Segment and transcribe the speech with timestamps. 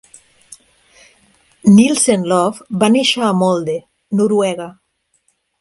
[1.75, 3.79] Nilssen-Love va néixer a Molde
[4.23, 4.71] (Noruega).